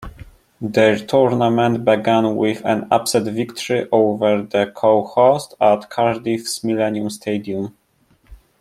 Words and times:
Their 0.61 0.97
tournament 0.97 1.85
began 1.85 2.35
with 2.35 2.65
an 2.65 2.87
upset 2.89 3.21
victory 3.31 3.87
over 3.91 4.41
the 4.41 4.71
co-hosts 4.75 5.53
at 5.61 5.91
Cardiff's 5.91 6.63
Millennium 6.63 7.11
Stadium. 7.11 7.77